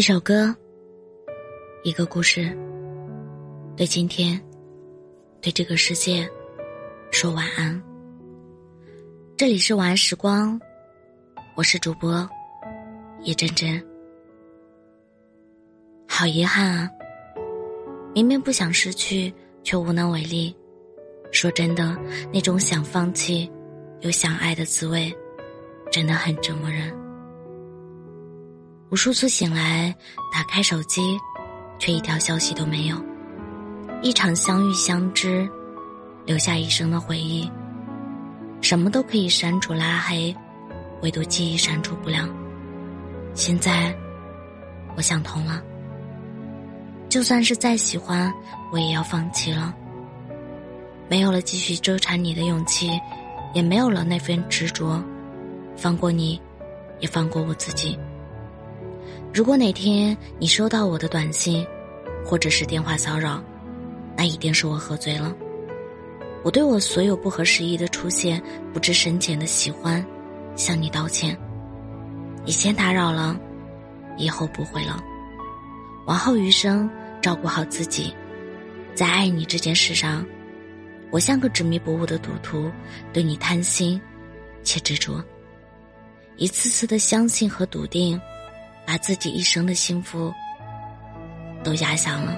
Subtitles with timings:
[0.00, 0.56] 一首歌，
[1.84, 2.56] 一个故事，
[3.76, 4.42] 对今天，
[5.42, 6.26] 对这个世界，
[7.10, 7.78] 说晚安。
[9.36, 10.58] 这里是晚安时光，
[11.54, 12.26] 我是主播
[13.24, 13.78] 叶真真。
[16.08, 16.90] 好遗憾啊，
[18.14, 19.30] 明明不想失去，
[19.62, 20.56] 却无能为力。
[21.30, 21.94] 说真的，
[22.32, 23.52] 那种想放弃
[24.00, 25.14] 又想爱的滋味，
[25.92, 26.90] 真的很折磨人。
[28.90, 29.94] 无数次醒来，
[30.32, 31.16] 打开手机，
[31.78, 32.96] 却一条消息都没有。
[34.02, 35.48] 一场相遇相知，
[36.26, 37.48] 留下一生的回忆。
[38.60, 40.34] 什么都可以删除拉黑，
[41.02, 42.28] 唯独记忆删除不了。
[43.32, 43.94] 现在，
[44.96, 45.62] 我想通了。
[47.08, 48.32] 就算是再喜欢，
[48.72, 49.72] 我也要放弃了。
[51.08, 52.90] 没有了继续纠缠你的勇气，
[53.54, 55.00] 也没有了那份执着。
[55.76, 56.42] 放过你，
[56.98, 57.96] 也放过我自己。
[59.32, 61.66] 如果哪天你收到我的短信，
[62.24, 63.42] 或者是电话骚扰，
[64.16, 65.34] 那一定是我喝醉了。
[66.42, 70.04] 我对我所有不合时宜的出现、不知深浅的喜欢，
[70.56, 71.38] 向你道歉。
[72.44, 73.38] 你先打扰了，
[74.16, 75.02] 以后不会了。
[76.06, 76.88] 往后余生，
[77.20, 78.12] 照顾好自己。
[78.94, 80.26] 在爱你这件事上，
[81.10, 82.70] 我像个执迷不悟的赌徒，
[83.12, 84.00] 对你贪心
[84.62, 85.22] 且执着，
[86.36, 88.20] 一次次的相信和笃定。
[88.90, 90.34] 把自己一生的幸福
[91.62, 92.36] 都压下了，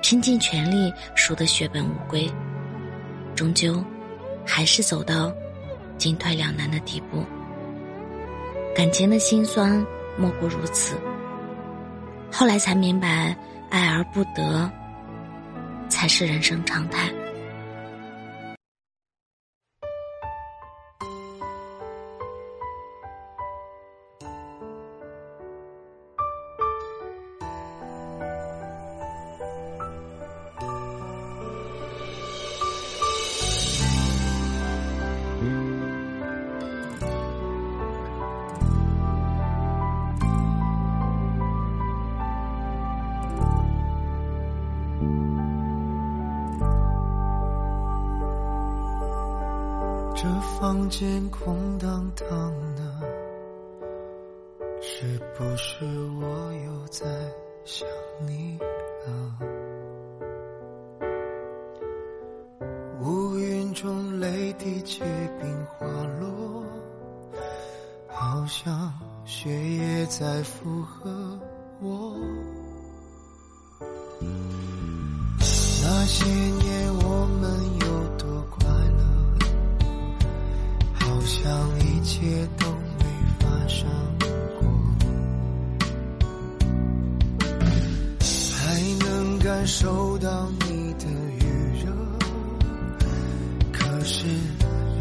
[0.00, 2.32] 拼尽全力输得血本无归，
[3.34, 3.84] 终究
[4.46, 5.34] 还是走到
[5.98, 7.24] 进退两难的地步。
[8.72, 9.84] 感情的辛酸
[10.16, 10.96] 莫过如此。
[12.30, 13.36] 后来才明白，
[13.68, 14.70] 爱而不得
[15.88, 17.10] 才是人生常态。
[50.58, 52.26] 房间空荡荡
[52.74, 52.82] 的，
[54.80, 55.84] 是不是
[56.18, 57.04] 我又在
[57.66, 57.86] 想
[58.26, 58.58] 你
[59.06, 59.38] 了？
[63.02, 65.04] 乌云中泪滴结
[65.38, 65.86] 冰滑
[66.20, 66.64] 落，
[68.08, 68.90] 好像
[69.26, 71.38] 雪也在附和
[71.82, 72.16] 我。
[75.82, 77.44] 那些年我们
[77.82, 77.85] 有
[81.46, 82.26] 像一切
[82.58, 82.66] 都
[82.98, 83.04] 没
[83.38, 83.86] 发生
[84.58, 84.66] 过，
[88.18, 91.06] 还能感受到你的
[91.38, 91.44] 余
[91.84, 91.86] 热，
[93.72, 94.26] 可是，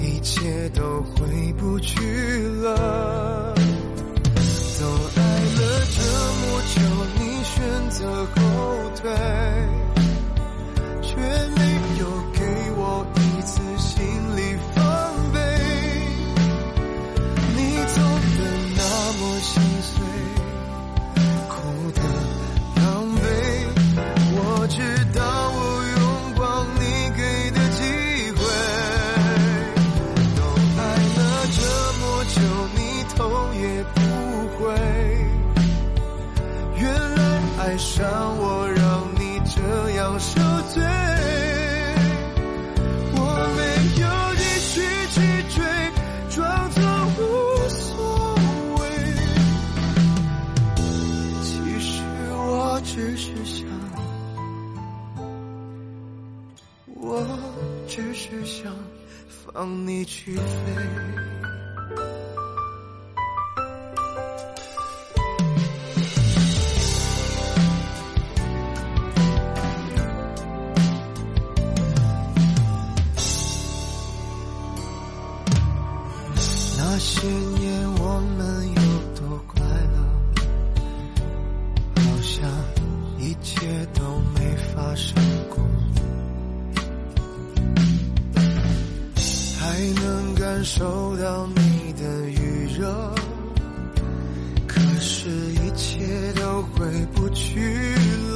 [0.00, 1.94] 一切都回不去
[2.60, 3.54] 了。
[4.80, 5.60] 都爱了
[5.94, 6.02] 这
[6.40, 6.42] 么
[6.74, 6.80] 久，
[7.20, 7.54] 你选
[7.90, 8.34] 择后
[8.96, 9.06] 退。
[19.52, 19.92] 心碎，
[21.46, 21.54] 哭
[21.92, 22.00] 的
[22.76, 23.20] 狼狈，
[24.34, 24.80] 我知
[25.12, 25.20] 道
[25.52, 25.60] 我
[25.92, 26.00] 用
[26.34, 26.40] 光
[26.80, 26.80] 你
[27.14, 27.20] 给
[27.50, 27.80] 的机
[28.32, 28.40] 会，
[30.36, 30.40] 都
[30.78, 30.80] 爱
[31.18, 31.20] 了
[31.52, 31.60] 这
[32.00, 32.02] 么
[32.32, 32.40] 久，
[32.76, 32.80] 你
[33.14, 33.20] 头
[33.52, 33.62] 也
[33.94, 34.00] 不
[34.56, 34.72] 回，
[36.78, 36.82] 原
[37.14, 37.20] 来
[37.58, 38.00] 爱上
[38.38, 38.42] 我
[38.74, 38.80] 让
[39.18, 39.60] 你这
[39.96, 40.40] 样受
[40.72, 40.80] 罪。
[57.94, 58.74] 只是想
[59.28, 60.42] 放你去飞。
[76.78, 78.80] 那些年我们有
[79.20, 79.96] 多快乐，
[81.96, 82.48] 好像
[83.18, 85.14] 一切都没发生
[85.50, 85.61] 过，
[89.82, 93.12] 没能感受到你的余热，
[94.68, 98.31] 可是，一切都回不去了。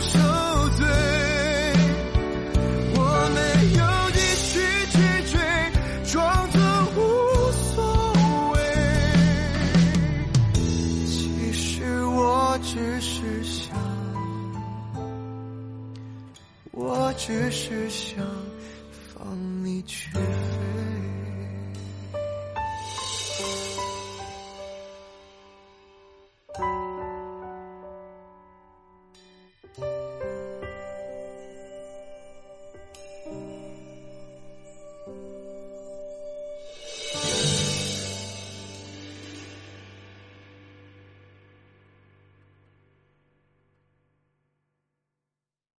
[0.00, 0.18] 受
[0.78, 0.86] 罪，
[2.94, 2.98] 我
[3.34, 3.38] 没
[3.78, 4.50] 有力气
[4.90, 4.96] 去
[5.30, 5.34] 追，
[6.12, 6.18] 装
[6.50, 6.58] 作
[6.96, 6.98] 无
[7.52, 7.72] 所
[8.52, 8.56] 谓。
[11.06, 13.76] 其实我只是想，
[16.72, 18.24] 我只是想
[19.14, 20.20] 放你去飞。